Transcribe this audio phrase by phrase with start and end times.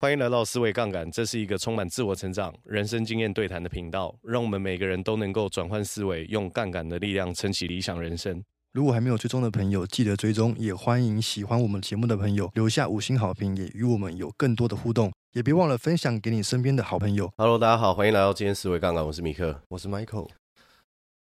[0.00, 8.40] 欢迎来到思维杠杆，这是一个充满自我成长、人生经验对谈的频道，让我们每个人都能够转换思维，用杠杆的力量撑起理想人生。
[8.72, 17.28] 如果还没有追踪的朋友，记得追踪，也欢迎喜欢我们节目的朋友留下五星好评，也与我们有更多的互动，也别忘了分享给你身边的好朋友。
[17.36, 20.28] Hello，大家好，欢迎来到今天思维杠杆，我是米克，我是 Michael，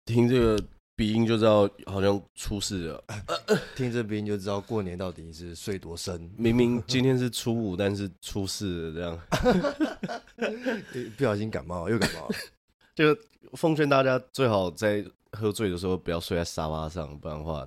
[0.04, 0.64] 听这个。
[1.00, 3.04] 鼻音就知道好像出事了，
[3.74, 6.30] 听这鼻音就知道过年到底是睡多深。
[6.36, 10.20] 明明今天是初五，但是出事了，这样
[11.16, 12.36] 不小心感冒又感冒了。
[12.94, 13.16] 就
[13.54, 17.66] 奉劝大家最好在喝醉的时候不要睡在沙发上，不然的话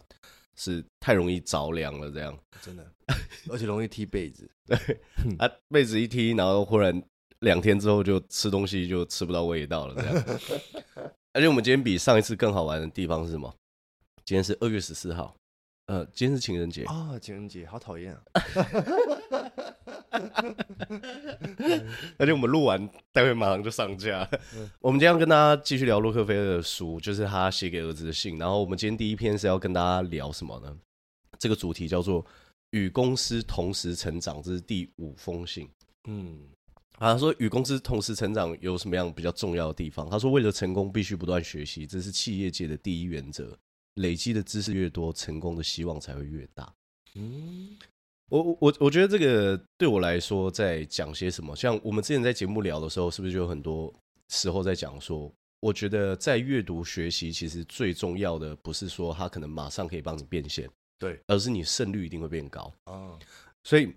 [0.56, 2.12] 是太容易着凉了。
[2.12, 2.86] 这样真的，
[3.50, 4.48] 而且容易踢被子。
[4.68, 4.78] 对
[5.40, 7.02] 啊，被子一踢，然后忽然
[7.40, 11.12] 两天之后就吃东西就吃不到味道了，这样。
[11.34, 13.52] 而且我们今天比上一次更好玩的地方是什么？
[14.24, 15.36] 今天是二月十四号，
[15.88, 17.20] 呃，今天是情人节啊、哦！
[17.20, 18.22] 情人节好讨厌啊！
[22.18, 24.30] 而且我们录完，待会马上就上架。
[24.56, 28.38] 嗯、我们今天要跟大家继续聊洛克菲勒的书，就是他写给儿子的信。
[28.38, 30.78] 然后我们今天第一篇是要跟大家聊什么呢？
[31.40, 32.24] 这个主题叫做
[32.72, 35.68] “与公司同时成长”，这是第五封信。
[36.08, 36.48] 嗯。
[37.12, 43.58] 他说：“与公司同时成长有什么样比较重要的地方？”他说：“为了成功，必须不断学习，这是企业界的第一原则。
[43.96, 46.74] 累积的知识越多，成功的希望才会越大。”
[47.16, 47.78] 嗯，
[48.30, 51.56] 我我我觉得这个对我来说，在讲些什么？
[51.56, 53.94] 像我们之前在节目聊的时候，是不是就有很多
[54.30, 63.20] 时候在讲说，我觉得在阅读学习，其实最重要的不是说它可能马上可以帮你变现，对，而是你胜率一定会变高啊。
[63.64, 63.94] 所以。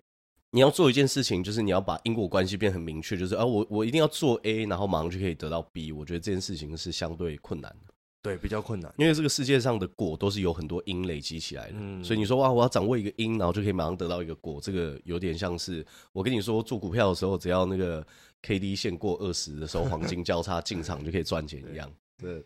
[0.53, 5.93] 你要做一件事情，就是你要把因果关系变很明确，就是啊，我我一定要做 A，然后马上就可以得到 B。
[5.93, 11.75] 我觉得这件事情是相对困难的，对，比较困难，因为这个世界上的果都是有很多因累积起来的。
[11.79, 18.07] 嗯，所以你说哇，我要掌握一个因，然后就可以马上得到一个果，这个有点像是我跟你说做股票的时候，只要那个
[18.43, 21.93] K D 线过二十的时候，黄金交叉 进场就可以赚钱一样。
[22.17, 22.43] 对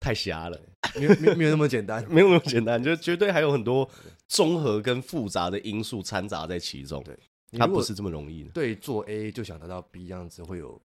[0.00, 0.60] 太瞎了，
[0.96, 3.88] 没有没有没有那么简单， 没有那么简单，就绝对还有很多
[4.26, 7.02] 综合跟复杂的因素掺杂在其中。
[7.04, 7.16] 对。
[7.58, 8.50] 它不是这么容易的。
[8.50, 10.80] 对，做 A 就想得到 B 这样子会有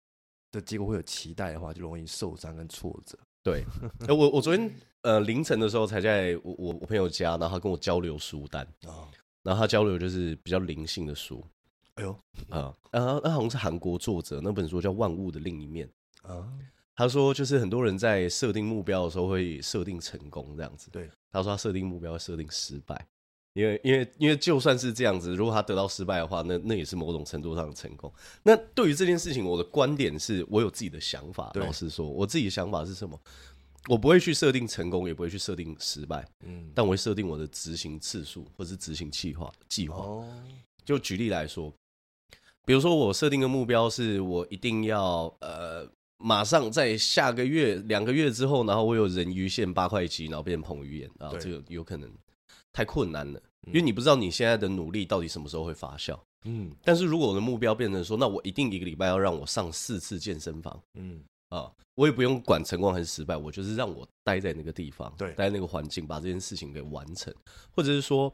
[0.51, 3.19] 的结果会有期待的话，就容易受伤跟挫折。
[3.43, 3.65] 对，
[4.09, 4.71] 我我昨天
[5.03, 9.09] 呃凌晨的时候才在我我我朋友家，然后他跟我交流书单啊，
[9.43, 11.45] 然后他交流就是比较灵性的书。
[11.95, 12.12] 哎呦
[12.49, 15.89] 啊，然后那好像是韩国作者，那本书叫《万物的另一面》
[16.33, 16.49] 啊。
[16.95, 20.91] 他说就是很多人在设定目标的时候会设定成功这样子。
[20.91, 23.06] 对，他说他设定目标会设定失败。
[23.54, 28.12] 因为，因为，因为，就算是这样子，如果他得到失败的话，那那也是某种程度上的成功。
[28.42, 31.50] 那对于这件事情，我的观点是我有自己的想法。
[31.54, 33.19] 老实说，我自己的想法是什么？
[33.88, 36.26] 我不会去设定成功，也不会去设定失败。
[36.44, 39.50] 嗯，但我会设定我的执行次数，或是执行计划。
[39.69, 39.97] 计划。
[40.04, 40.28] 哦。
[40.84, 41.72] 就举例来说，
[42.66, 45.88] 比如说我设定的目标是我一定要呃，
[46.19, 52.10] 马上在下个月、两个月之后，然后我有人鱼线八块肌，然后变成彭于晏，啊这个有可能
[52.78, 53.43] 太困难了。
[53.66, 61.25] 因为你不知道你现在的努力到底什么时候会发酵，嗯，但是如果我的目标变成说，那我一定一个礼拜要让我上四次健身房，嗯。
[61.49, 67.34] 啊，我也不用管成功还是失败，我就是让我待在那个地方，对，待在那个环境，把这件事情给完成，
[67.75, 68.31] 或者是说，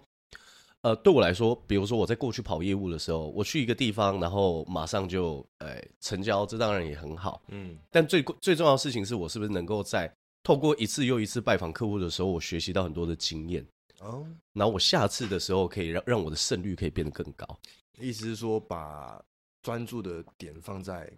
[0.83, 10.13] 呃，对我来说，比如说我在过去跑业务的时候，我去一个地方，然后马上就，哎，成交，这当然也很好，嗯，但最最重要的事情是我是不是能够在
[10.43, 13.65] 透过一次又一次拜访客户的时候，我学习到很多的经验。
[14.05, 17.59] 哦，然后我下次的时候可以让让我的胜率可以变得更高。
[17.99, 19.23] 意思是说，把
[19.63, 21.11] 专注的点放在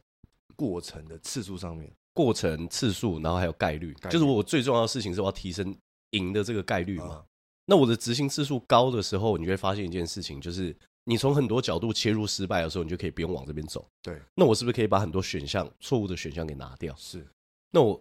[0.55, 5.77] 过程的次数上面，过程次数，然后还有概率，概率就是我最重要的事情是我要提升
[6.11, 7.15] 赢的这个概率嘛。
[7.15, 7.25] 啊、
[7.65, 13.85] 那我的执行次数高的时候，你就会发现一件事情，就是你从很多角度切入失败的时候，你就可以不用往这边走。
[14.03, 16.95] 对，那我是不是可以把很多选项错误的选项给拿掉？
[16.97, 17.27] 是，
[17.73, 18.01] 那我。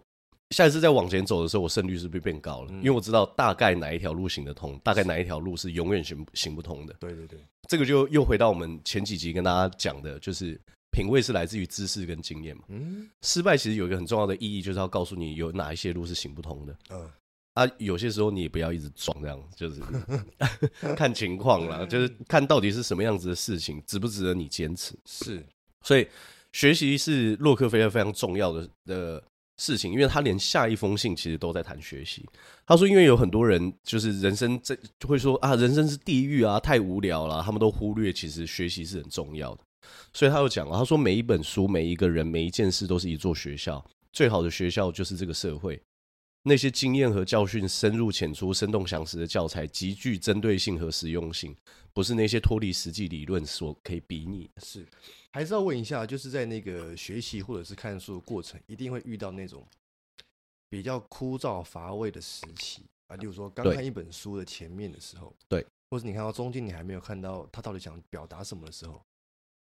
[0.50, 2.72] 下一次再往前走的时候，我胜率是不是变高了？
[2.74, 6.94] 因为我知道大概哪一条路行得通，大概哪一条路是永远行行不通的。
[7.00, 10.58] 对对对，这个就又回到我们前几集跟大家讲的，就是
[10.92, 12.62] 品味是来自于知识跟经验嘛。
[12.68, 16.76] 嗯，失败其实有一个很重要的意义，就是要告诉你有哪一些路是行不通的。
[16.90, 17.10] 嗯，
[17.54, 19.82] 啊，有些时候你也不要一直撞，这样就是
[20.94, 24.94] 看情况啦，就是看到底是什么样子的事情，值不值得你坚持。
[25.06, 25.44] 是，
[25.82, 26.06] 所以
[26.52, 29.24] 学习是洛克菲勒非常重要的的。
[29.56, 32.26] 事情，因为他连下一封信其实都在谈学习。
[32.66, 39.62] 他说，因为有很多人就是人生这就会说啊，人生是地狱啊，太无聊了，他们都忽略其实学习是很重要的。
[40.12, 45.80] 所以他又讲了，他说每一本书、每一个人、每一件事都是一座学校，最好的学校就是这个社会。
[46.48, 51.52] 那些经验和教训深入浅出、生动详实的教材，极具针对性和实用性，
[51.92, 54.48] 不是那些脱离实际理论所可以比拟。
[54.58, 54.86] 是，
[55.32, 59.66] 还是要问一下，就是在那个学习或者是看书的过程，一定会遇到那种
[60.68, 69.02] 比较枯燥乏味的时期啊，例如说刚看一本书的前面的时候，对，或者你看到中间你还没有看到他到底想表达什么的时候。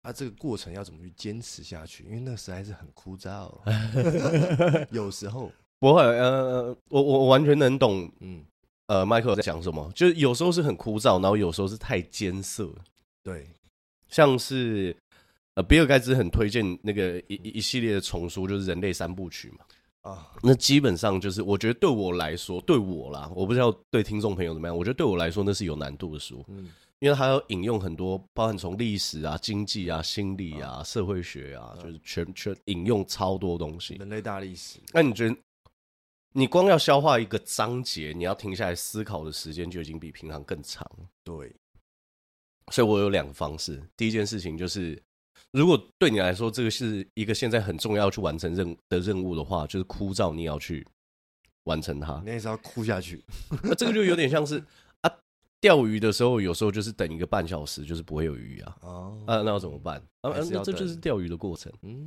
[0.03, 2.05] 啊，这个过程要怎么去坚持下去？
[2.05, 3.51] 因为那实在是很枯燥。
[4.93, 5.51] 有时候
[5.85, 8.43] 不会，呃，我我完全能懂，嗯，
[8.87, 9.93] 呃，麦克在讲什么？
[9.95, 12.71] 就是有时候是很枯燥，然后有时候是太艰涩。
[13.23, 13.47] 对，
[14.09, 14.97] 像是
[15.57, 20.11] 呃，比尔盖茨很推荐那个一一系列的丛书，就是人类三部曲嘛。
[20.11, 24.75] 啊，那基本上就是，我觉得对我来说，对我啦，我不知道对听众朋友怎么样。
[24.75, 26.43] 我觉得对我来说，那是有难度的书。
[26.49, 26.71] 嗯。
[27.01, 33.97] 因为它要引用很多，包含从历史啊、经济啊、心理啊、社会学啊，就是全全引用超多东西。
[33.97, 34.79] 人类大历史。
[34.91, 35.37] 那你觉得，
[36.37, 40.85] 你光要消化一个章节，你要停下来思考的时间就已经比平常更长。
[41.23, 41.55] 对。
[42.73, 43.81] 所以我有两个方式。
[43.97, 45.01] 第一件事情就是，
[45.53, 50.85] 如果对你来说这个是一个现在很重要去完成任的任务的话，就是枯燥，你要去
[51.65, 52.21] 完成它。
[52.25, 53.25] 你也是要哭下去。
[53.63, 54.63] 那这个就有点像是。
[55.64, 58.76] 钓鱼的时候，有时候就是等一个半小时，就是不会有鱼啊。
[58.82, 59.96] 哦，啊，那要怎么办？
[60.20, 61.72] 啊，那这就是钓鱼的过程。
[61.81, 62.05] 嗯，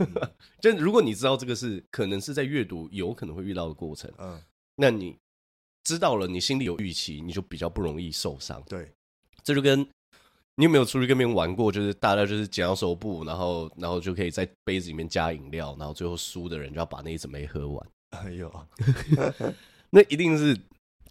[0.60, 4.38] 就如果你知道这个是可能是在阅读有可能会遇到的过程，嗯，
[4.76, 5.16] 那你
[5.84, 8.62] 知道了，你心里有预期，你就比较不容易受伤。
[8.68, 8.92] 对，
[9.42, 9.80] 这就跟
[10.56, 17.88] 你有没有出去跟别人玩过，就是大家就是剪刀手布，然后然后就可以在杯子里面加饮料，然后最后输的人就要把那一整杯喝完。
[18.10, 18.52] 哎呦，
[19.88, 20.54] 那一定是。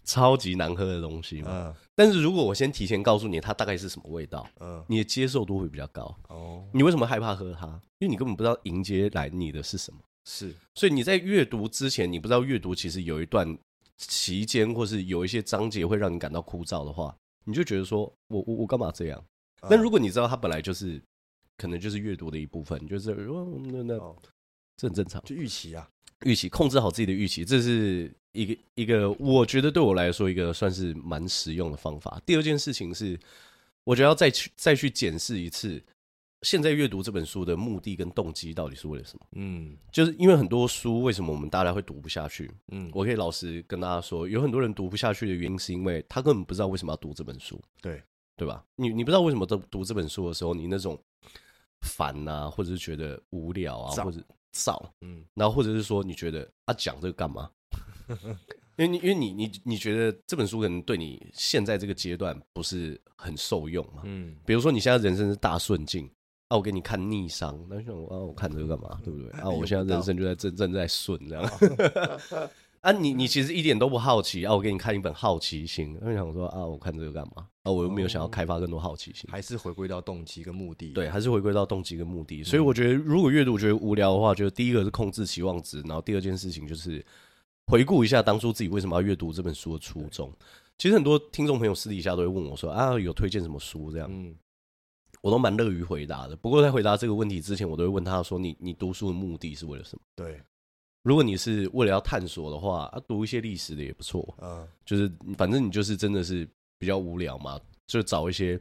[0.08, 6.16] 超级难喝的东西嘛，嗯，但是如果我先提前告诉你它大概是什么味道，嗯，你的接受度会比较高。
[6.30, 7.66] 哦，你为什么害怕喝它？
[7.98, 10.00] 因为你根本不知道迎接来你的是什么。
[10.24, 13.58] 是，所以你在阅读之前，你不知道阅读其实有一段
[13.98, 17.14] 期间，或是有一些章节会让你感到枯燥的话，
[17.44, 19.22] 你就觉得说我我我干嘛这样？
[19.68, 20.98] 但如果你知道它本来就是
[21.58, 23.98] 可能就是阅读的一部分，就是那那
[24.78, 25.86] 这很正常，就预期啊。
[26.24, 32.20] 预期，控制好自己的预期，这是一个一个，我觉得对我来说一个算是蛮实用的方法。
[32.26, 33.18] 第二件事情是，
[33.84, 35.80] 我觉得要再去再去检视一次，
[36.42, 39.26] 现在阅读这本书的目的跟动机到底是为了什么？
[39.36, 42.50] 嗯，就是因为很多书为什么我们大家会读不下去？
[42.72, 47.60] 嗯，我可以老实跟大家说，有很多人读不下去的原因是因为他根本不知道为什么要读这本书。
[47.80, 48.02] 对，
[48.36, 48.64] 对吧？
[48.74, 51.00] 你你不知道为什么读读这本书的时候，你那种
[51.82, 54.20] 烦啊，或者是觉得无聊啊，或者。
[54.52, 57.50] 少，嗯，然后或者是说，你觉得啊，讲这个干嘛？
[58.78, 66.08] 因为你因为你你你觉得这本书可能对你现在这个阶段不是很受用嘛，嗯，比如说你现在人生是大顺境，
[66.46, 69.00] 啊，我给你看逆商，那我啊，我看这个干嘛？
[69.04, 69.30] 对不对？
[69.40, 71.50] 啊，我现在人生就在正正在顺这样。
[72.88, 74.54] 啊你，你你其实一点都不好奇啊！
[74.54, 77.46] 我给你看一本好奇心，我想说啊，我看这个干嘛？
[77.64, 80.92] 啊，我又没有想要开发更多好奇心，还是回归到动机跟目的？
[80.94, 82.42] 对，还是回归到动机跟目的。
[82.42, 87.04] 所以我觉得，如果阅读觉得无聊的话，就第一个是控制期望值，然后第二件事情就是
[87.66, 90.32] 回顾一下当初自己为什么要阅读这本书的初衷。
[90.78, 94.08] 其实很多听众朋友私底下都会问我说啊，有推荐什么书这样？
[94.10, 94.34] 嗯，
[95.20, 96.34] 我都蛮乐于回答的。
[96.34, 100.02] 不过在回答这个问题之前，我都会问他说：你你读书的目的是为了什么？
[100.16, 100.40] 对。
[101.02, 104.34] 如果你是为了要探索的话，啊，读一些历史的也不错。
[104.42, 106.46] 嗯，就是反正你就是真的是
[106.78, 108.60] 比较无聊嘛，就找一些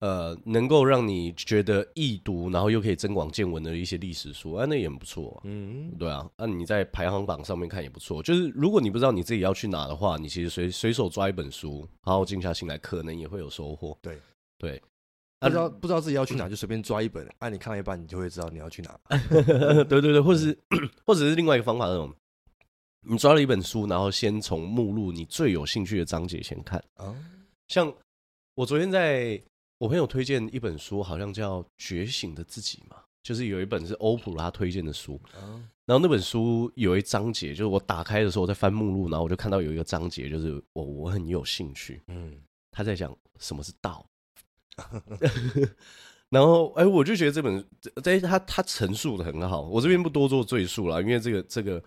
[0.00, 5.40] 呃能够让你觉得易读，然后又可以增广见闻的一些历史书，啊，那也很不错。
[5.44, 8.22] 嗯，对啊，那你在排行榜上面看也不错。
[8.22, 13.96] 就是如果你不知道你自己要去哪的话，你其实随随手抓一本书，好好静下心来，可能也会有收获。
[14.02, 14.18] 对
[14.58, 14.82] 对。
[15.38, 17.28] 不知道不知道自己要去哪，就随便抓一本。
[17.38, 18.98] 哎，你看了一半，你就会知道你要去哪。
[19.84, 20.58] 对对对，或者是
[21.04, 22.12] 或者是另外一个方法，那种
[23.02, 27.14] 你抓了一本书，然后先从目录你最有兴趣的章节先看啊。
[27.68, 27.92] 像
[28.54, 29.40] 我昨天在
[29.78, 35.20] 我朋友推荐一本书，好像叫《觉醒的自己》嘛，就是有一本是欧普拉推荐的书。
[35.84, 42.02] 然后那本书有一章节，就是我打开的时候我在翻目录，然后我就看到有一个章节，就是我我很有兴趣。
[42.08, 42.36] 嗯，
[42.72, 44.04] 他在讲什么是道。
[46.28, 47.64] 然后，哎，我就觉得这本
[48.04, 51.82] 哎他他陈述的很好，我这边不多做赘述了，因为这个这个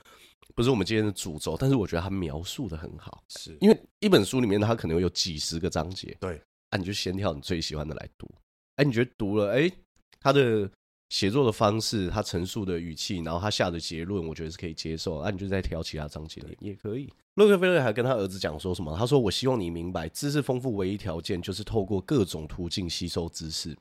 [0.55, 3.57] 不是我们今天的主轴，但是我觉得他描述的很好，是。
[3.61, 8.29] 因为一本书里面它可能有几十个章节，对，啊，你就先挑你最喜欢的来读，
[8.75, 9.71] 哎，你觉得读了，哎，
[10.19, 10.69] 他的。
[11.09, 15.21] 写作的方式，他陈述的语气，然后他下的结论，我觉得是可以接受。
[15.21, 17.11] 那、啊、你就再挑其他章节也可以。
[17.35, 18.95] 洛克菲勒还跟他儿子讲说什么？
[18.97, 23.75] 他说：“我希望你明白，知识丰富唯一条件就是透过各种途径吸收知识。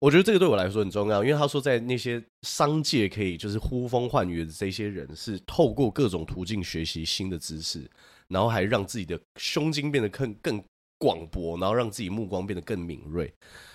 [0.00, 7.88] 我觉得这个对我来说很重要，因为他说在那些商界可以就是呼风唤雨的这些人，是透过各种途径学习新的知识，
[8.28, 10.62] 然后还让自己的胸襟变得更更
[10.98, 13.32] 广博，然后让自己目光变得更敏锐。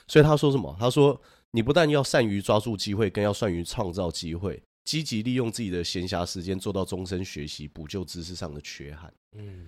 [0.07, 0.75] 所以他说什么？
[0.79, 1.19] 他说
[1.51, 4.61] 你不但要善于抓住机会，更要善于创造机会。
[4.85, 9.13] 积极利用自己的闲暇时间，做到终身学习，补救知识上的缺憾。
[9.33, 9.67] 嗯，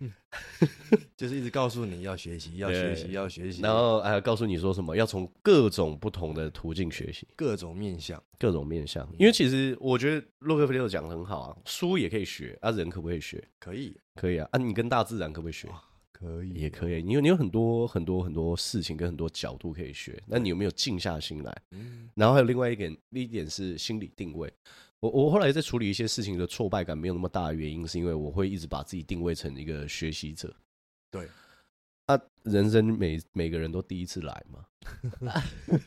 [1.16, 9.08] 就是一直告诉你要学习，要学习，要学习，然后还告诉你说什么，要从各种不同的途径学习，各种面向，各种面向。
[9.18, 13.42] 因为其实我觉得洛克菲勒讲的很好啊，书也可以学啊，人可不可以学？
[13.58, 14.46] 可以，可以啊。
[14.52, 15.66] 啊，你跟大自然可不可以学？
[16.18, 17.02] 可以，也可以。
[17.02, 20.20] 你有你有很多很多很多事情跟很多角度可以学。
[20.26, 21.62] 那你有没有静下心来？
[21.70, 22.08] 嗯。
[22.14, 24.52] 然后还有另外一点，一点是心理定位。
[25.00, 30.52] 我我后来在处理一些事情的挫败感没有那么大的原因，是因为我会一直把自己定位成一个学习者。
[31.10, 31.28] 对。
[32.06, 34.64] 啊，人生每每个人都第一次来嘛。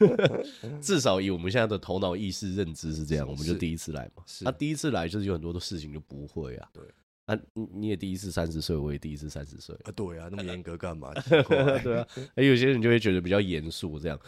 [0.80, 4.24] 至少以我们现在的头脑意识认知是这样，我们就第一次来嘛。
[4.28, 4.46] 是。
[4.46, 6.70] 啊，第一次来就是有很多的事情就不会啊。
[6.72, 6.84] 对。
[7.26, 9.92] 啊，你也第一次三十岁，我也第一次三十岁啊。
[9.92, 11.14] 对啊，那么严格干嘛？
[11.30, 14.20] 对啊，而有些人就会觉得比较严肃，这样。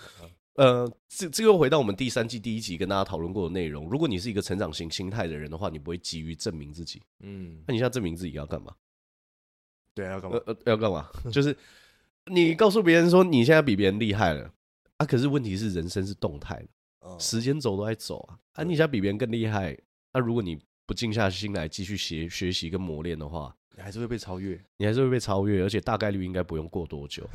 [0.56, 3.90] 呃，这这又回到我们第三季第一集跟大家讨论过的内容。
[3.90, 7.02] 如果你是一个成长型心态的人的话，你不会急于证明自己。
[7.22, 8.72] 嗯，那你现在证明自己要干嘛？
[9.96, 10.40] 对啊，要干嘛？
[10.46, 11.10] 呃，要干嘛？
[11.34, 11.58] 就是
[12.28, 14.54] 你告诉别人说你现在比别人厉害了
[14.98, 16.64] 啊，可是问题是人生是动态
[17.02, 18.38] 的，时间轴都在走啊。
[18.54, 19.76] 啊，你现在比别人更厉害，
[20.14, 27.28] 那如果你不静下心来继续学学习跟磨练的话，你还是会被超越，你还是会被超越，而且大概率应该不用过多久，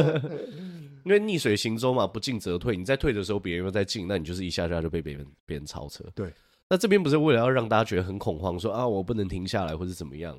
[1.04, 2.76] 因为逆水行舟嘛，不进则退。
[2.76, 6.02] 你在退的时候，别人又在进，那你就是一下下就被别人别人超车。
[6.14, 6.32] 对，
[6.70, 10.38] 那这边不是为了要让大家觉得很恐慌，说啊我不能停下来或者怎么样，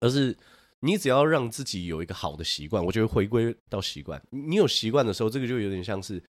[0.00, 0.36] 而是
[0.80, 6.22] 你只要让自己有一个好的习惯，我觉得回归到习惯，你有习惯的时候，这个就有点像是。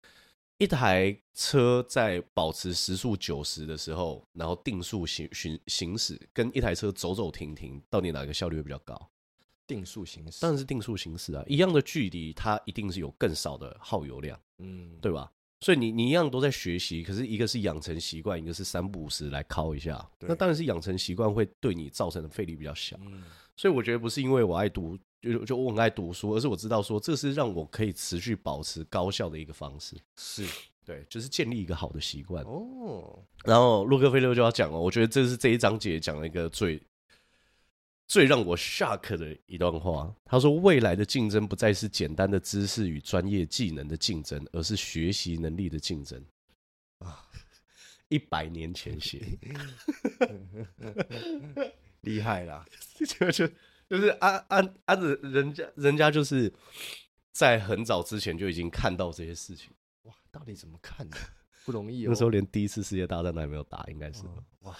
[0.64, 9.10] 一台车在保持时速九十的时候，然后定速行行行驶，跟一台车走走停停，到底哪个效率会比较高？
[9.68, 11.44] 定速行驶，当然是定速行驶啊！
[11.48, 15.30] 一样的距离，它一定是有更少的耗油量，嗯，对吧？
[15.60, 20.10] 所以你你一样都在学习，可是一个是养成习惯，一个是三不五时来敲一下。
[20.22, 22.98] 那当然是养成习惯会对你造成的费力比较小。
[23.58, 24.98] 所以我觉得不是因为我爱读，
[25.32, 29.96] 就就我很爱读书，而是我知道说这是让我可以持续保持高效的一个方式。
[30.18, 30.46] 是
[30.86, 33.18] 对，就是建立一个好的习惯哦。
[33.46, 36.82] 然后洛克菲勒就要讲了，我觉得这是这一章节讲了一个最
[38.06, 40.14] 最让我 shock 的一段话。
[40.26, 46.22] 他说：“未来的竞争不再是简单的知识与专业技能的竞争，而是学习能力的竞争。”
[47.00, 47.26] 啊，
[48.10, 49.26] 一百年前写。
[52.02, 52.66] 厉害啦！
[53.00, 53.50] 就就
[53.94, 56.52] 就是按按按着人家人家就是
[57.32, 59.72] 在很早之前就已经看到这些事情。
[60.06, 61.16] 哇，到底怎么看的？
[61.64, 62.10] 不容易哦。
[62.10, 64.24] 那时候连第一次世界大战都还没有打，应该是。
[64.62, 64.76] 哇，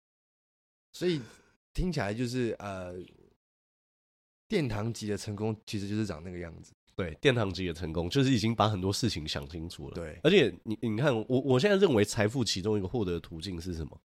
[0.92, 1.22] 所以
[1.72, 2.96] 听起来就是呃，
[4.46, 6.74] 殿堂级的成功其实就是长那个样子。
[6.94, 9.94] 对，殿堂级的成功就是已经把很多事情想清楚了。
[9.94, 13.98] 对，而且你你看，我我现在认为财富其中一个获得的途径是什么？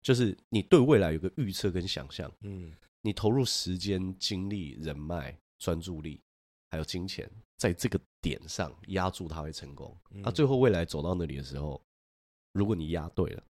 [0.00, 2.72] 就是你对未来有个预测跟想象，嗯，
[3.06, 6.20] 你投入时间、精力、人脉、专注力，
[6.72, 9.96] 还有金钱，在这个点上压住，它会成功。
[10.10, 11.80] 那最后未来走到那里的时候，
[12.50, 13.42] 如果你压对了，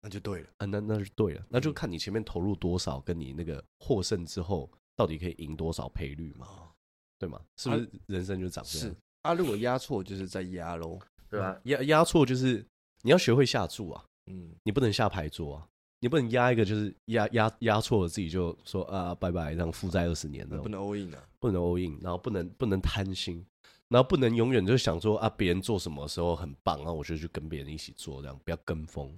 [0.00, 6.72] 那就对了啊，那那是对了，那就看你前面投入多少，跟你那个获胜之后到底可以赢多少赔率嘛，
[7.20, 7.40] 对吗？
[7.56, 8.88] 是不是人生就长这样？
[8.88, 10.98] 是啊，如果压错就是在压喽，
[11.30, 11.60] 对吧？
[11.66, 12.66] 压压错就是
[13.02, 15.68] 你要学会下注啊，嗯，你不能下牌桌啊。
[16.00, 20.58] 你不能压一个，就是压压压错了，自己就说啊拜拜，让负债二十年了。
[20.58, 23.44] 不能 all in 啊，不能 all in，然后不能不能贪心，
[23.88, 29.12] 然后不能永远就想说啊别人做什么时候很棒，然后我就去跟别人一起做，这样不要跟风，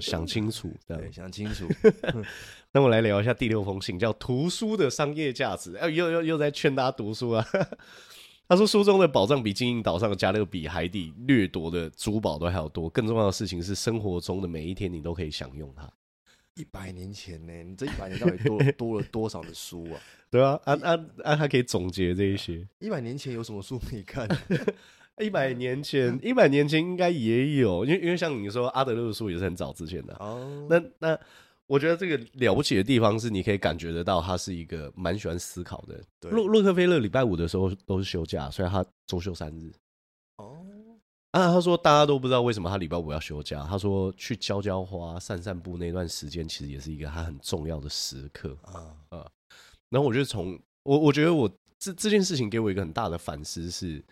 [0.00, 1.66] 想清楚，这样想清楚。
[2.72, 5.72] 那我来聊一下第六封信，叫《图书的商业价值》。
[5.78, 7.46] 哎，又又又在劝大家读书啊。
[8.48, 15.90] 他说书中的宝藏比金银岛上的加勒比海底掠夺的珠宝都还要多，更重要的事情是生活中的每一天你都可以享用它。
[16.56, 17.52] 一百年前呢？
[17.62, 20.00] 你这一百年到底多 多了多少的书啊？
[20.30, 22.66] 对啊，啊啊啊，他可以总结这一些。
[22.80, 24.26] 一百年前有什么书可以看？
[25.20, 30.66] 一百年前， 一百年前应该也有，因为因为像你说阿德勒的书也是很早之前的哦。
[30.68, 31.18] 那那
[31.66, 36.30] 我觉得这个了不起的地方是，你可以感觉得到他是一个蛮喜欢思考的。
[36.30, 39.70] 洛洛克菲勒礼拜五的时候都是休假，所以他周休三日。
[41.36, 43.62] 啊，他说大家都不知道为什么他礼拜五要休假。
[43.68, 49.30] 他说去浇浇花、散散步那段时间，其实也是一个他很重要的时刻啊啊。
[49.90, 51.46] 然后我就从我我觉得我
[51.78, 54.02] 这这件事情给我一个很大的反思是，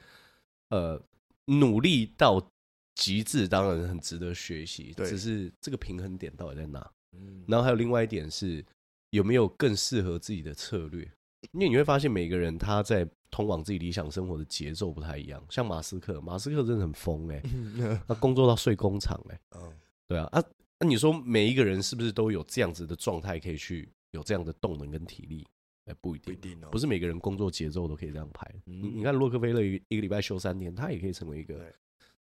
[0.69, 1.01] 呃，
[1.47, 2.47] 努力到
[2.95, 4.93] 极致，当然很值得学习。
[4.95, 6.91] 对，只是这个平衡点到底在哪？
[7.17, 8.63] 嗯，然后还有另外一点是，
[9.11, 11.11] 有没有更适合自己的策略？
[11.53, 15.45] 因为你会发现，每个人他在通往自己理想生活的节奏不太一样。
[15.51, 19.73] 像马斯克，马斯克真的很疯哎、欸，他工作到睡工厂哎， 嗯，
[20.07, 20.41] 对啊，啊，
[20.79, 25.45] 那你说每一个人是不是都有这样子的状态，可以去有这样的动能跟体力？
[25.87, 28.49] 哎，不一定，不一定哦，不是每个人工作节奏都可以这样排。
[28.65, 31.57] 你你看洛克菲勒一一个礼拜休三天，他也可以成为一个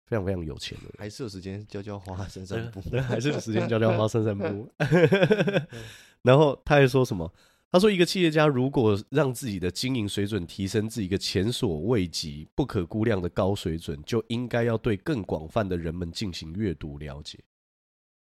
[0.06, 4.68] 非常非常有钱的人，还是有时间浇浇花、散散步， 对，还是有时间浇浇花、散散步。
[6.22, 7.32] 然后他还说什么？
[7.76, 17.38] 他说：“一个企业家如果让自己的经营水准提升至一个前所未及、不可估量的高水准，就应该要对更广泛的人们进行阅读了解。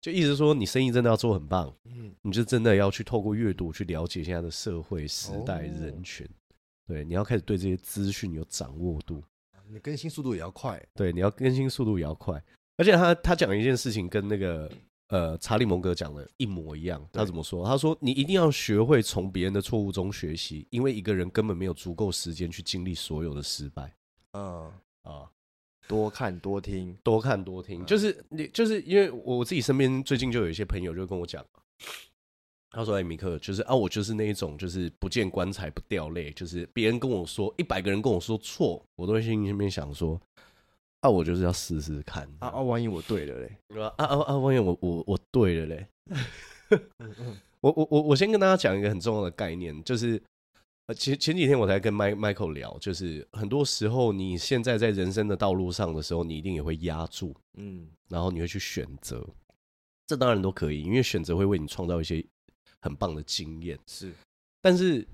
[0.01, 6.27] 就意思说，你生意真的要做很棒，嗯，你就真的要去透过阅读去了解现在的社会时代人权。
[6.86, 9.24] 对，你要开始对这些资讯有掌握度，
[9.69, 10.86] 你更新速度也要快。
[10.93, 12.43] 对，你要更新速度也要快。
[12.75, 14.69] 而且他他讲一件事情跟那个。”
[15.10, 17.04] 呃，查理蒙格讲的一模一样。
[17.12, 17.66] 他怎么说？
[17.66, 23.92] 他说：“你一定要学会从别人的错误中学习，因为一个人根本没有足够时间去经历所有的失败。”
[24.34, 25.28] 嗯啊，
[25.88, 31.44] 多看多听，多看多听，就是你就是因为我自己身边最近就有一些朋友就跟我讲，
[32.70, 40.22] 他说：“哎，米克，就是啊，我就是那一种，就是不见棺材不掉泪，就是别人跟我说一百个人跟我说错，我都会心里面想说。”
[41.01, 42.62] 啊，我就是要试试看啊啊！
[42.62, 43.58] 万一我对了嘞？
[43.79, 44.38] 啊啊啊！
[44.38, 45.88] 万一我我我对了嘞？
[47.62, 50.22] 我我我我先跟大家讲一个很重要的概念，就是
[50.88, 59.25] 呃，前前几天我才跟麦 Michael 聊，就是很多时候你现在在人生的道路上的时候，你一定也会压住，嗯，然后你会去选择，
[60.06, 62.24] 这当然都可以，因为选择会为你创造一些
[62.82, 64.12] 很棒的经验，是，
[64.62, 65.08] 但是。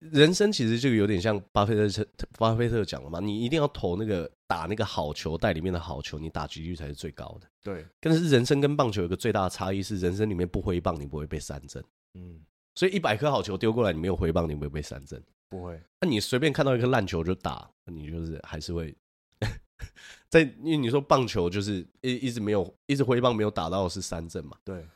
[0.00, 2.06] 人生其实就有点像巴菲特，
[2.38, 7.46] 巴菲特讲了嘛，你一定要投那个打那个好球袋里面的好球，你打击率才是最高的。
[7.62, 11.84] 对，但是人生跟棒球有个最大的差异是，人生里面不挥棒你不会被三振。
[12.14, 12.40] 嗯，
[12.74, 15.22] 所以一百颗好球丢过来，你没有挥棒，你不会被三振。
[15.50, 15.78] 不会。
[16.00, 18.96] 那你随便看到一颗烂球就打，你就是还是会
[20.30, 24.56] 在，因为你说棒球就是一一直没有一直挥棒没有打到是三振嘛。
[24.64, 24.86] 对。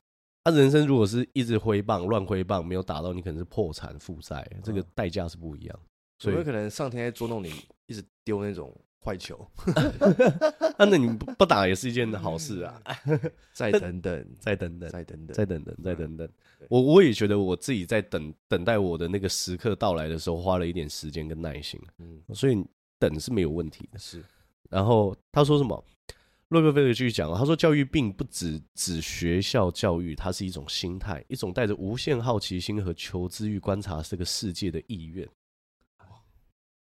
[0.44, 5.80] 他、啊、人生如果是一直挥棒乱挥棒，没有打到你，可能是破产负债，这个代价是不一样。
[6.18, 7.50] 所以有可能上天在捉弄你，
[7.86, 9.46] 一直丢那种坏球？
[10.78, 12.80] 那 那你不不打也是一件好事啊！
[13.54, 16.28] 再等等，再等等，再等等，再等等，再等等。
[16.68, 21.80] 我我也觉得我自己在等等待我的那个时刻到来的时候，花了一点时间跟耐心。
[21.98, 22.64] 嗯，所以
[22.98, 23.98] 等是没有问题的。
[23.98, 24.22] 是。
[24.70, 25.84] 然后他说什么？
[26.48, 35.28] 洛克菲勒继续讲，他说：“教育并不只指学校教育，它是一种心态，一种带着无限好奇心和求知欲观察这个世界的意愿。”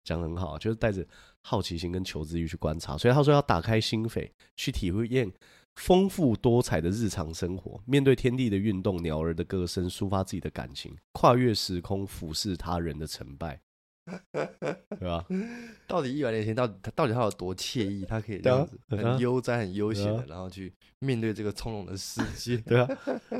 [0.04, 1.06] 讲的很好，就是带着
[1.40, 2.98] 好奇心跟求知欲去观察。
[2.98, 5.32] 所以他说要打开心扉，去体验
[5.76, 13.58] 丰富多彩的日常生活，面对天地的运动、鸟儿的歌声，抒发自己的感情，跨越时空，俯视他人的成败。
[14.32, 15.24] 对吧？
[15.88, 18.04] 到底一百年前，到底他到底他有多惬意？
[18.04, 22.88] 他可以这样子很悠哉、很悠闲的，然后去面对这个从容的世界，对啊，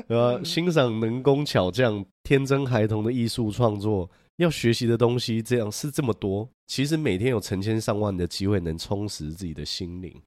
[0.07, 0.39] 对吧？
[0.43, 6.49] 欣赏能工巧匠、天真孩童的艺术创作，要学习的东西这样是这么多。
[6.67, 10.19] 其实每天有成千上万的机会能充实自己的心灵。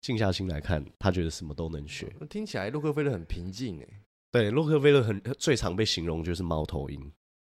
[0.00, 2.14] 静下心来看，他觉得什么都能学。
[2.28, 3.88] 听起来洛克菲勒很平静哎。
[4.30, 7.12] 对，洛克菲勒很最常被形容就是猫头鹰。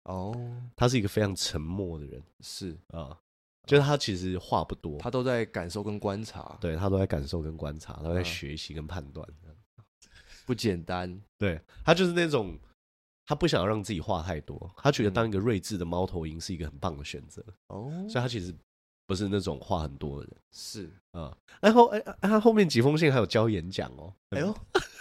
[0.08, 0.34] 哦，
[0.74, 2.76] 他是一个非常沉默的人，是。
[2.88, 3.16] 啊，
[3.66, 9.28] 就是他其实话不多，他都在感受跟观察，对，他都在感受跟观察，他都在学习跟判断，
[10.46, 11.20] 不简单。
[11.36, 12.58] 对，他就是那种，
[13.26, 17.44] 他不想让自己话太多，他觉得当一个睿智的猫头鹰是一个很棒的选择。
[17.66, 18.54] 哦，所以他其实
[19.08, 21.34] 不是那种话很多的人，是啊。
[21.62, 24.54] 然后哎，他后面几封信还有教演讲哦，哎呦，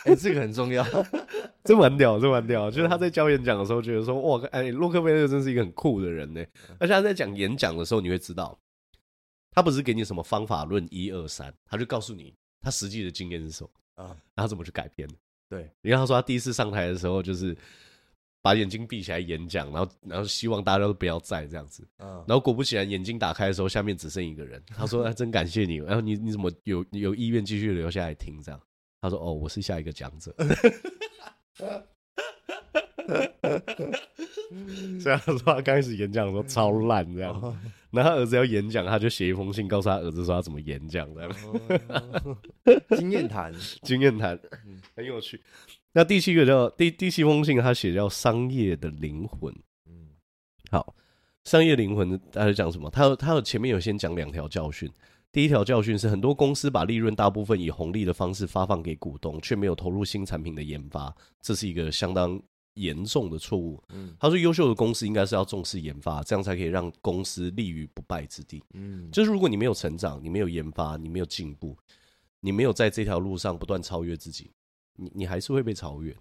[0.06, 0.84] 哎，这个很重要。
[1.66, 2.72] 真蛮屌，真蛮屌！
[2.72, 6.42] 就是他在教演讲的时候，觉得说，哇，哎，洛克菲勒真是一个很酷的人呢。
[6.80, 8.58] 而且他在讲演讲的时候，你会知道，
[9.52, 15.06] 他不是给你什么方法论一二三，他就告诉你他实际的经验是什么啊，然后怎么去改编。
[15.50, 17.54] 对，你看他说他第一次上台的时候，就是
[18.48, 21.86] 把眼睛闭起来演讲，然后然后希望大家都不要在这样子。
[22.00, 24.64] 然后果不其然，眼睛打开的时候，下面只剩一个人。
[24.68, 28.62] 他说：“真感谢你，然后你你怎么有有意愿继续留下来听这样？”
[29.04, 30.34] 他说：“哦，我是下一个讲者。”
[35.02, 37.34] 所以他说他刚开始演讲的时候超烂这样，
[37.92, 41.30] 然后他儿子要演讲，他就写一封信告诉他儿子说他怎么演讲这样。
[42.98, 44.40] 经验谈，经验谈，
[44.96, 45.42] 很有趣。
[45.94, 49.54] 那第七个叫第第七封信，他写叫商业的灵魂。
[49.86, 50.10] 嗯，
[50.70, 50.96] 好，
[51.44, 52.90] 商业灵魂他是讲什么？
[52.90, 54.92] 他他有前面有先讲两条教训。
[55.32, 62.42] 第一条教训是，很多公司把利润大部分以红利的方式发放给股东，却没有投入新产品的研发，这是一个相当
[62.76, 63.84] 严重的错误。
[63.90, 68.64] 嗯，他说，优秀的公司应该是要重视研发，这样才可以让公司立于不败之地。
[68.74, 71.78] 嗯，就是如果你没有成长，你没有研发，你没有进步，
[72.40, 74.50] 你没有在这条路上不断超越自己，
[74.98, 76.14] 你你还是会被超越。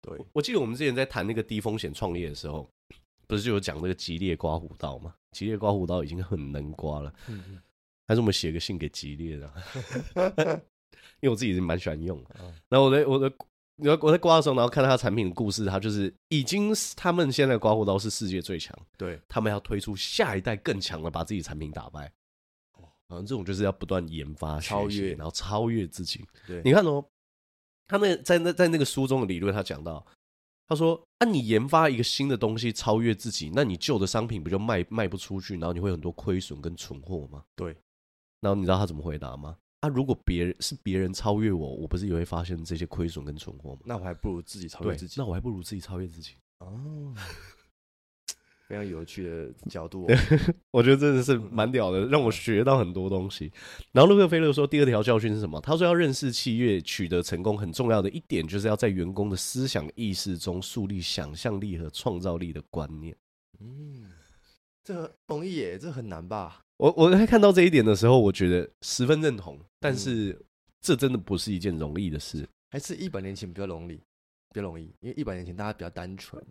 [0.00, 2.68] 对，我记得我们之前在谈那个低风险创业的时候，
[3.26, 5.14] 不是就有讲那个吉列刮胡刀吗？
[5.32, 7.58] 吉列刮胡刀已经很能刮了，嗯，
[8.06, 9.52] 还是我们写个信给吉列的，
[11.20, 12.36] 因为我自己是蛮喜欢用的。
[12.68, 13.32] 然后我在我的
[14.00, 22.12] 我在刮的时候，然后看到他产品的故事，他就是已经他们现在刮胡刀是世界最强，对，他们要推出下一代更强的，把自己产品打败。
[23.08, 26.22] 哦，这种就是要不断研发、超越，然后超越自己。
[26.46, 27.02] 对，你看哦。
[27.86, 30.04] 他那在那在那个书中的理论，他讲到，
[30.66, 37.76] 他说：“啊，你研发一个新的东西超越自己，那你旧的商品不就卖卖不出去，然后你会很多亏损跟存货吗？”对。
[38.40, 39.56] 然后你知道他怎么回答吗？
[39.80, 43.80] 啊，如果别人是别人超越我，我不是也会发现这些亏损跟存货吗？
[43.84, 45.14] 那我还不如自己超越自己。
[45.18, 46.36] 那我还不如自己超越自己。
[46.58, 47.14] 哦。
[48.66, 50.06] 非常有趣的角度，
[50.72, 53.52] 我觉得真的是蛮屌的，让我学到很多东西。
[53.92, 55.60] 然后洛克菲勒说，第二条教训是什么？
[55.60, 63.14] 他说要认识企业取得成功很重要的一点，就是要在员工的思想意识中树立想象力和创造力的观念。
[63.60, 64.10] 嗯，
[64.82, 66.62] 这容易耶，这很难吧？
[66.78, 69.60] 我我在看到这一点的时候，我觉得十分认同。
[69.78, 70.36] 但是
[70.80, 76.42] 这真的不是一件容易的事，还是一百年前比较容易，比较容易，因为一百年前大家比较单纯。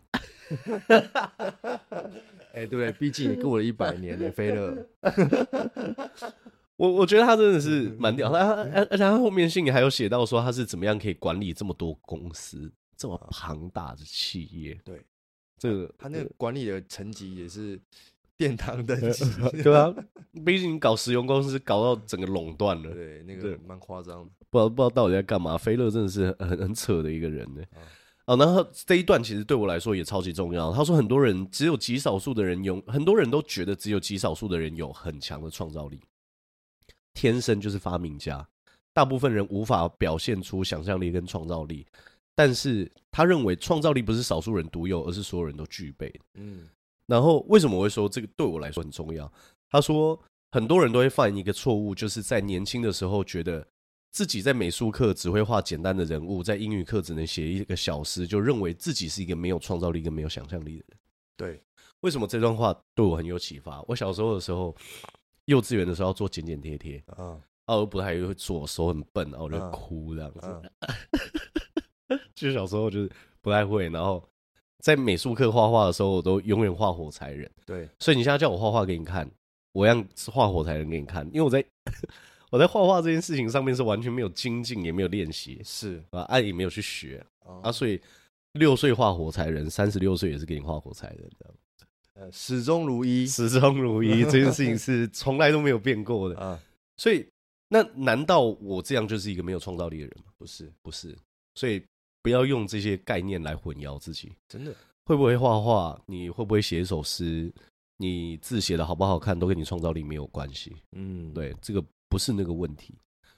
[2.54, 2.92] 哎，对不对？
[2.94, 4.86] 毕竟你过了一百年的菲勒，
[6.78, 8.32] 我我觉得他真的是蛮屌。
[8.32, 14.80] 他而而且他后面信里还有写到说他是怎么样可以管理这么多公司，这么庞大的企业。
[14.84, 15.02] 对，
[15.58, 17.80] 这个他那个管理的层级也是
[18.38, 19.26] 殿堂等级，
[19.64, 19.94] 对啊。
[20.46, 24.32] 毕竟搞石油公司搞到整个垄断了，对，那个蛮夸张的。
[24.50, 25.58] 不知道不知道到底在干嘛。
[25.58, 27.64] 菲勒真的是很很扯的一个人呢。
[28.26, 30.72] 哦，然后这一段其实对我来说也超级重要。
[30.72, 36.00] 他说，很多人只有极少数的人有，很多人都觉得只有极少数的人有很强的创造力，
[37.14, 38.48] 天生就是发明家。
[38.94, 41.86] 大部分人无法表现出想象力跟创造力，
[42.34, 46.14] 但是他认为创造力不是少数人独有，而是所有人都具备。
[46.36, 46.70] 嗯，
[47.08, 49.30] 然后为什么我会说这个对我来说很重要？
[49.70, 50.18] 他说，
[50.52, 53.68] 很多人都会犯一个错误，就是在年轻的时候觉得。
[54.14, 60.98] 自己在美术课只会画简单的人物，在英语课只能写一个小诗，就认为自己是一个没有创造力跟没有想象力的人。
[61.36, 61.60] 对，
[62.02, 63.82] 为什么这段话对我很有启发？
[63.88, 64.76] 我小时候的时候，
[65.46, 70.62] 幼稚园的时候要做剪剪贴贴，啊，我不太会做，手很笨，然后我就哭这样子。
[72.36, 74.24] 就小时候就是不太会，然后
[74.78, 77.52] 在美术课画画的时候，我都永远画火柴人。
[77.66, 79.28] 对，所以你现在叫我画画给你看，
[79.72, 81.66] 我让画火柴人给你看，因为我在。
[82.54, 87.26] 我在画画这件事情上面是完全没有精进，也没有练习，是啊，爱也没有去学
[87.64, 88.00] 啊，所以
[88.52, 91.56] 六岁画火柴人，三十六岁也是给你画火柴人，这样，
[92.14, 96.62] 呃，始终如一，始终如一，这件事情是 从来都没有变过的啊。
[96.98, 97.28] 所以，
[97.70, 100.26] 那难道我这样就是一个没有创造力的人吗？
[100.38, 101.18] 不是，不是。
[101.56, 101.84] 所以
[102.22, 104.32] 不要用这些概念来混淆自己。
[104.48, 104.72] 真的，
[105.06, 106.00] 会不会画画？
[106.06, 107.52] 你会不会写一首诗？
[107.98, 110.76] 你字写的好不好看，都跟你创造力没有关系。
[110.92, 111.84] 嗯，对，这个。
[112.14, 112.94] 不是那个问题，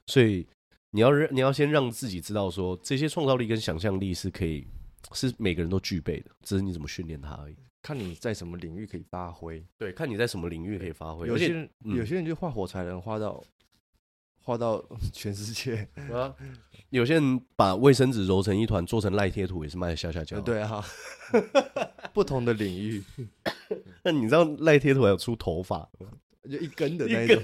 [0.05, 0.45] 所以
[0.91, 4.67] 你要让你要先让自己知道说，这些创造力跟想象力是可以
[5.13, 7.55] 是每个人都具备的，只是你怎么训练它而已。
[7.81, 11.25] 看你在什么领域可以发挥，对，看你在什么领域可以发挥。
[11.25, 13.41] 有些人、嗯、有些人就画火柴人画到
[14.41, 14.83] 画到
[15.13, 16.35] 全世界啊，
[16.89, 20.41] 有些人把卫生纸揉成一团做成赖贴图也是卖的吓吓叫。
[20.41, 20.83] 对啊，
[22.13, 23.01] 不同的领域。
[24.03, 25.89] 那你知道赖贴图还有出头发？
[26.49, 27.43] 就一根的那一种，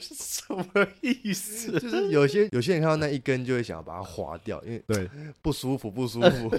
[0.00, 1.78] 是什么意思？
[1.78, 5.08] 就是有些有些人看到那一根就会想要把它划掉，因为对
[5.40, 6.54] 不舒服不舒服。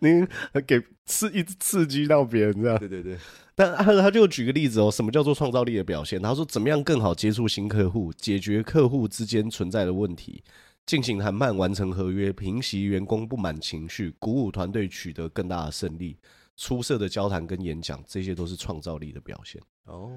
[0.00, 0.26] 您
[0.66, 2.78] 给刺一直刺激到别人这样。
[2.78, 3.16] 对对对。
[3.54, 6.20] 但他他就举个例子哦，什么叫做创造力的表现？
[6.20, 10.42] 他说怎么样更好接触新客户，解决客户之间存在的问题，
[10.86, 16.16] 进行谈判，完成合约，平息员工不满情绪，鼓舞团队取得更大的胜利。
[16.56, 20.12] 出色的交谈跟演讲，这些都是创造力的表现哦。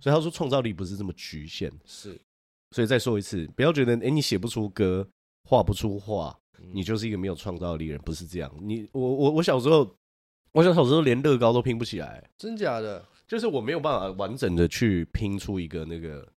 [0.00, 2.20] 所以他说创造力不是这么局限，是。
[2.72, 5.08] 所以再说一次，不要觉得哎、欸，你写不出歌，
[5.44, 6.36] 画不出画，
[6.72, 8.52] 你就是一个没有创造力的人，不是这样。
[8.60, 9.88] 你我我我小时候，
[10.52, 13.02] 我小时候连乐高都拼不起来，真假的？
[13.28, 16.28] 就是我没有办法完整的去拼出一个那个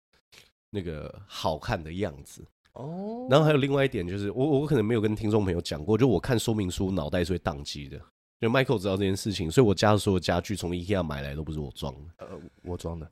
[0.71, 3.27] 那个好看的样子哦。
[3.31, 8.01] 然后还有另外一点就是，我我可能没有跟听众朋友讲过，就我看说明书脑袋是会宕机的。
[8.41, 12.29] 就 Michael 知道这件事情，所以我家的所有家具从 IKEA 买来都不是我装的，呃，
[12.63, 13.11] 我装的。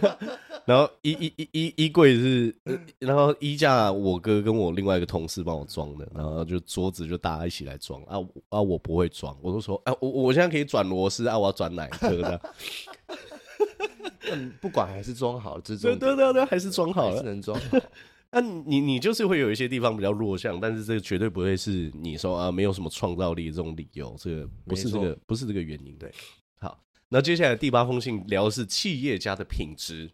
[0.66, 2.54] 然后衣衣衣衣衣柜是，
[2.98, 8.18] 然后衣架我哥跟我另外一个同事帮我装的，然后就桌子就大家一起来装啊
[8.50, 8.60] 啊！
[8.60, 12.40] 我不会装，我都说啊，我我现在可以转螺丝啊，我要转哪一颗的？
[14.60, 17.78] 不管还是装好，这对对对对，还是装好了，还是能装好。
[18.32, 25.96] 那你你就是会有一些地方比较弱项，但是这个绝对不会是你说啊没有什么创造力这种理由，这个不是这个不是这个原因。
[25.96, 26.12] 对，
[26.60, 30.10] 好，那接下来第八封信聊的是企业家的品质，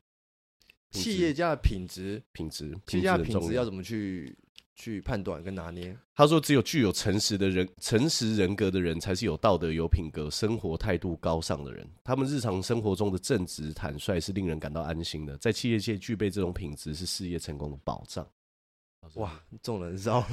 [0.91, 4.37] 企业家的品质，品质，企业家的品质要怎么去？
[4.77, 5.97] 去判断跟拿捏。
[6.15, 11.89] 他说：“只有具有诚实的人、诚实人格的人，才是有道德、有品格、生活态度高尚的人。
[12.05, 15.37] 他们日常生活中的正直、坦率，是令人感到安心的。
[15.39, 18.25] 在企业界具备这种品质，是事业成功的保障。”
[19.15, 20.27] 哇，众人骚！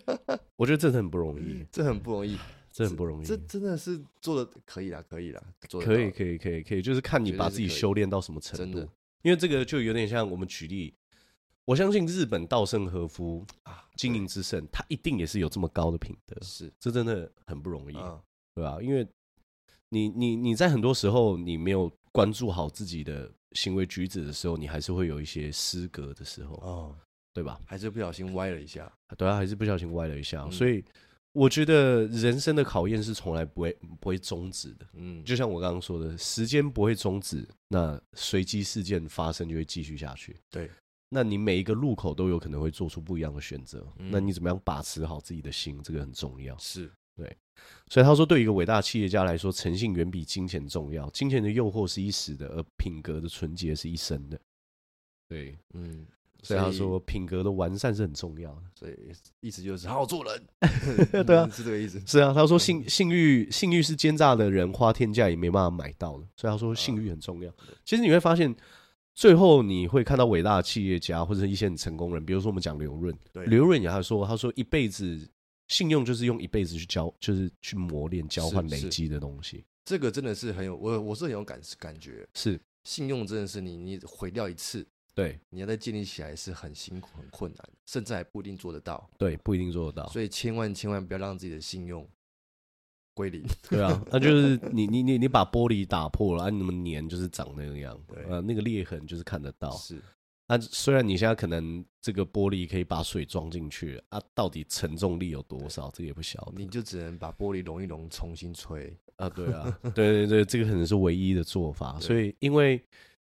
[0.56, 2.36] 我觉得 这很不容易，这很不容易，
[2.72, 3.24] 这很不容易。
[3.24, 8.80] 这真的是做的可以啦，可以啦，可以，可以，可以，可以，就是看你把自己修炼到什么程度。
[9.22, 10.92] 因为这个就有点像我们举例。
[11.66, 16.36] 我相信日本稻盛和夫啊，经营之圣，他一定也是有这么高的品德。
[16.40, 17.96] 是，这真的很不容易，
[18.54, 18.78] 对吧？
[18.80, 19.04] 因为
[19.88, 26.96] 你，你，你在很多时候，你没有关注好自己的行为举止的时候，你还是会有一些失格的时候，哦，
[27.34, 27.60] 对吧？
[27.66, 30.48] 还是不小心歪了一下，对啊，还是不小心歪了一下。
[30.50, 30.84] 所以，
[31.32, 34.86] 我觉得人生的考验是从来不会不会终止的。
[34.92, 40.36] 嗯，就像我刚刚说的，时间不会终止，那随机事件发生就会继续下去。
[40.48, 40.70] 对。
[41.16, 46.54] 那你每一个路口都有可能会做出不一样的选择，嗯、那你怎么样把持好自己的心，这个很重要。
[46.58, 47.34] 是对，
[47.88, 51.08] 所以他说，对一个伟大的企业家来说，诚信远比金钱重要。
[51.08, 54.38] 金钱的诱惑是一时的，而品格的纯洁是一生的。
[55.26, 56.06] 对，嗯，
[56.42, 58.62] 所以他说，品格的完善是很重要的。
[58.74, 58.94] 所以
[59.40, 60.46] 意思就是好好做人。
[61.24, 61.98] 对啊，是这个意思。
[62.06, 66.26] 是啊，他说信信誉信誉是奸诈的人花天价也没办法买到的。
[66.36, 67.50] 所以他说信誉很重要。
[67.86, 68.54] 其实你会发现。
[69.16, 75.26] 最后你会看到伟大的企业家或者一些很成功人，比如说我们讲刘润，刘润也他说，他说一辈子
[75.68, 79.64] 信用就是用一辈子去交，就是去磨练、交换、累积的东西。
[79.86, 82.28] 这个真的是很有我，我是很有感感觉。
[82.34, 89.08] 是信用真的是你你毁掉一次，对，你要再建立起来是很辛苦、很困难，甚至还不一定做得到。
[89.16, 90.06] 对，不一定做得到。
[90.10, 92.06] 所以千万千万不要让自己的信用。
[93.16, 99.70] 归零，对啊， 那就是你你你你把玻璃打破了，啊，你怎么粘就是长那个样，对，呃，那个裂痕就是看得到。
[99.70, 99.98] 是，
[100.48, 106.52] 啊，虽然你现在可能这个玻璃可以把水装进去，啊，到底承重力有多少，这个也不晓得。
[106.58, 111.98] 你就只能把玻璃融一融，重新吹啊，对啊，对对对，这个可能是唯一的做法。
[111.98, 112.78] 所以，因为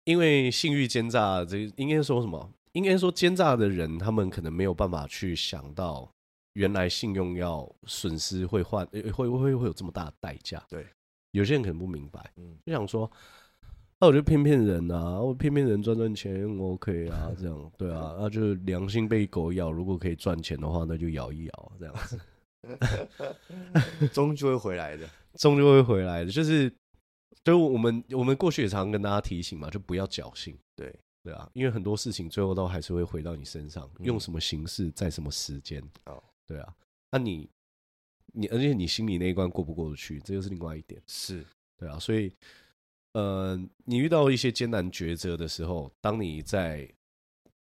[0.03, 2.53] 因为信誉奸诈，这应该说什么？
[2.73, 6.13] 应该说奸诈的人，他们可能没有办法去想到。
[6.59, 10.61] 原来信用要损失会换，会会会会有这么大的代价。
[10.69, 10.85] 对，
[11.31, 13.09] 有些人可能不明白，嗯，就想说，
[14.01, 22.19] 那我就骗骗人啊，我骗骗人赚赚钱，我 OK 啊，这样，对啊，那就是良心被狗咬，如果可以赚钱的话，那就咬一咬，这样子，
[24.13, 26.69] 终究会回来的， 终究会回来的，就是，
[27.45, 30.93] 就我们我们过去也常常跟大家提醒嘛，就不要侥幸，对。
[31.25, 36.23] 对啊，因为很多事情最后都还是会回到你身上，用什么形式，在什么时间，哦。
[36.49, 36.75] 对啊，
[37.11, 37.49] 那你
[38.33, 41.01] 你而且你心里那一关过不过得去，这又是另外一点。
[41.07, 41.45] 是
[41.77, 42.35] 对啊，所以
[43.13, 46.91] 呃，你遇到一些艰难抉择的时候，当你在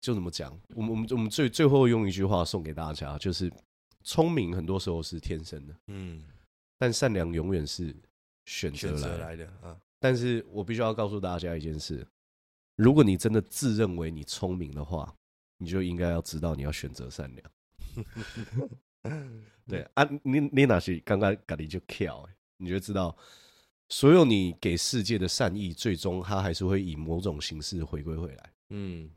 [0.00, 3.52] 就怎么讲，我们我们我们最最后用一句话送给大家，就是
[4.04, 6.22] 聪明很多时候是天生的，嗯，
[6.78, 7.92] 但善良永远是
[8.46, 9.76] 选择来的，来的啊。
[9.98, 12.06] 但是我必须要告诉大家一件事：
[12.76, 15.12] 如果你真的自认为你聪明的话，
[15.56, 17.50] 你就应该要知道你要选择善良。
[19.66, 23.16] 对啊，你你哪些刚刚咖喱就跳，你就知道，
[23.88, 28.52] 所有你给世界的善意，最终它还是会以某种形式回归回来。
[28.70, 29.10] 嗯，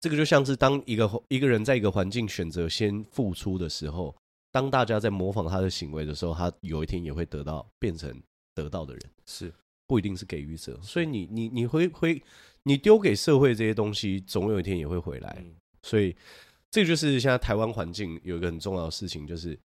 [0.00, 4.14] 这个就像是当一个一个人在一个环境选择先付出的时候，
[4.52, 8.12] 当大家在模仿他的行为的时候，他有一天也会得到变成
[8.54, 9.52] 得到的人，是
[9.86, 10.78] 不一定是给予者。
[10.82, 12.22] 所以你你你会会
[12.64, 15.44] 你丢给社会这些东西，总有一天也会回来。
[15.82, 16.14] 所以。
[16.70, 19.58] 这个就是现在台湾环境有一个很重要的事情，就是，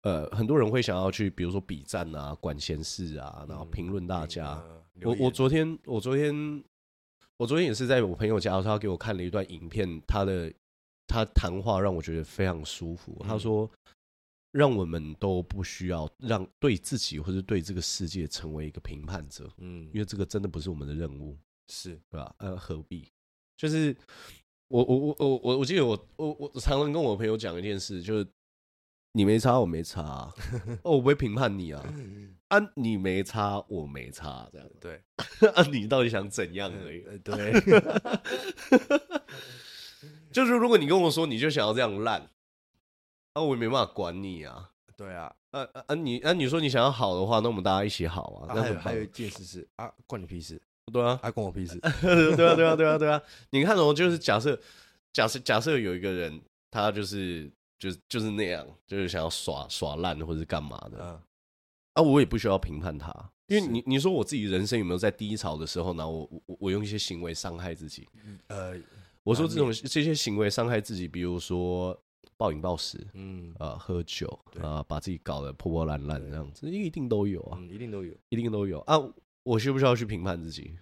[0.00, 4.62] 呃，很多人会想要去，比如说比赞啊、管闲事啊，然后评论大家。
[5.02, 6.64] 我我昨天我昨天
[7.36, 10.52] 我昨天也是在我朋友家，他给我看了一段影片，他的
[11.06, 13.22] 他谈话让我觉得非常舒服。
[13.28, 13.70] 他说，
[14.52, 21.36] 让我们都不需要让对自己或者对这个世界成为一个评判者，嗯，因为这个真的不是我们的任务，
[21.68, 22.34] 是对吧？
[22.38, 23.06] 呃，何必？
[23.56, 23.94] 就是。
[24.72, 28.26] 我我我我我我记得我我我常常跟我朋友讲一件事，就是
[29.12, 30.34] 你没差，我没差，啊，
[30.82, 31.84] 哦，我不会评判你啊。
[32.48, 35.02] 啊，你没差，我没差，这样对。
[35.54, 37.02] 啊，你到底想怎样而已？
[37.18, 37.52] 对。
[40.32, 42.30] 就是如果你跟我说你就想要这样烂，
[43.34, 44.70] 啊，我也没办法管你啊。
[44.96, 45.34] 对啊。
[45.50, 48.54] 啊啊，你啊，你说你想要好的话，那我们大家一起好啊。
[48.54, 50.58] 还有还有一件事是啊，关你屁事。
[50.90, 51.78] 对啊，还，关我屁事。
[52.00, 53.22] 对啊，对啊，对啊，对啊。
[53.50, 54.58] 你看哦，就是假设
[55.12, 56.40] 假设假设有一个人，
[56.70, 57.50] 他就是。
[57.82, 61.20] 就是就是那样，就是想要耍耍烂或者是干嘛的啊？
[61.94, 63.12] 啊，我也不需要评判他，
[63.48, 66.08] 因为你你说我自己人生有没有在低潮的时候呢？
[66.08, 68.08] 我我我用一些行为伤害自己。
[68.46, 68.76] 呃，
[69.24, 72.00] 我说这种这些行为伤害自己，比如说
[72.36, 74.28] 暴饮暴食，嗯啊，喝酒
[74.60, 78.96] 啊，把自己搞得破破烂烂这样子，一定都有啊，一定都有，一定都有啊。
[79.42, 80.76] 我需不需要去评判自己？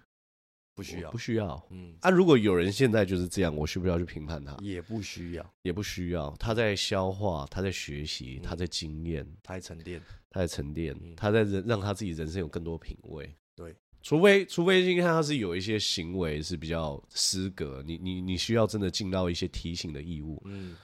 [0.73, 1.61] 不需要，不需要。
[1.69, 4.55] 嗯，啊，如果有人现在就是这样，我需不需要去评判他？
[4.61, 6.33] 也不需要，也不需要。
[6.39, 13.35] 他在消化，他在学习，他在经验，他在沉淀，他在沉淀，他在人让他自己人生有更多品味。
[13.53, 20.41] 对，除非除非今天他是有一些行为是比较失格，你你你需要真的尽到一些提醒的义务。
[20.45, 20.77] 嗯，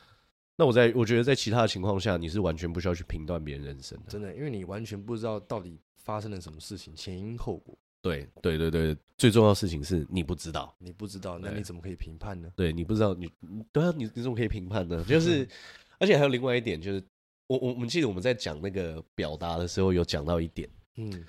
[0.57, 7.77] 那我在我觉得在其他的情况下，你是完全不需要去评断别人人生的，真的，因为你完全不知道到底发生了什么事情，前因后果。
[8.01, 12.49] 对对对对，最重要的事情是你不知道，你不知道，那你怎么可以评判呢？
[12.55, 13.29] 对，你不知道，你
[13.73, 15.03] 对啊，你你怎么可以评判呢？
[15.03, 15.45] 就是，
[15.99, 17.03] 而且还有另外一点，就是
[17.47, 21.25] 我我我们记得我们在讲那个表达的时候有讲到一点，嗯，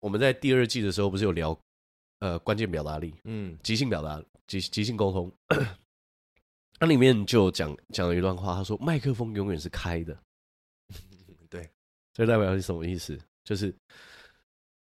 [0.00, 1.58] 我们在第二季的时候不是有聊
[2.18, 5.32] 呃关键表达力，嗯，即兴表达，即即兴沟通，
[6.78, 10.18] 那里面就讲讲了一段话，他说麦克风永远是开的，
[11.48, 11.66] 对，
[12.12, 13.18] 这代表是什么意思？
[13.44, 13.74] 就是。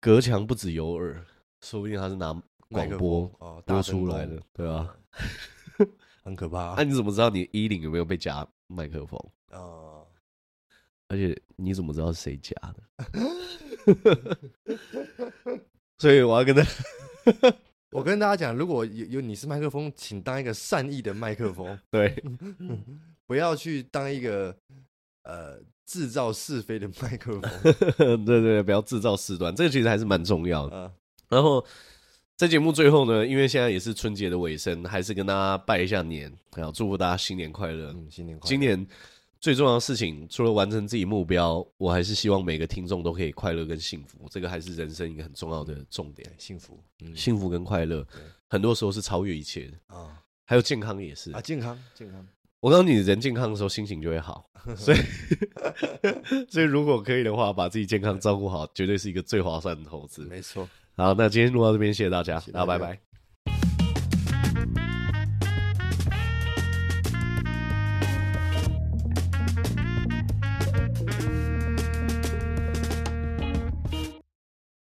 [0.00, 1.20] 隔墙不止有耳，
[1.60, 2.32] 说不定他是拿
[2.70, 3.26] 广播
[3.66, 4.96] 播出来的，对吧？
[6.22, 6.76] 很可怕。
[6.76, 9.20] 那你怎么知道你衣领有没有被夹麦克风？
[9.50, 10.06] 哦，
[11.08, 12.80] 而且你怎么知道是谁夹的？
[15.98, 16.64] 所以我要跟他，
[17.90, 22.14] 我跟大家讲，如果有有你是麦克风，请当一个善意的麦克风，对，
[23.26, 24.56] 不要去当一个
[25.28, 25.60] 呃。
[25.88, 27.42] 制造是非的麦克风，
[27.96, 30.76] 对对对，不要制造事端，这个其实还是蛮重要的。
[30.76, 30.92] 啊、
[31.30, 31.64] 然后
[32.36, 37.90] 在节目最后呢，因为现在也是春节的尾声，还是跟大家拜一下年，然后祝福大家新年快乐。
[37.94, 38.48] 嗯，新年快乐。
[38.50, 38.86] 今年
[39.40, 46.30] 最重要的事情，除了完成自己目标，我还是希望每个听众都可以快乐跟幸福，这个还是人生一个很重要的重点。
[46.36, 48.06] 幸福，嗯、幸福跟快乐，
[48.50, 50.22] 很多时候是超越一切的啊。
[50.44, 52.28] 还有健康也是啊，健康，健康。
[52.60, 54.44] 我告诉你人健康的时候心情就会好。
[54.76, 54.98] 所以
[56.50, 60.24] 所以如果可以的话把自己健康照顾好绝对是一个最划算的投资。
[60.24, 60.68] 没错。
[60.96, 62.98] 好那今天录到这边谢谢大家好拜拜。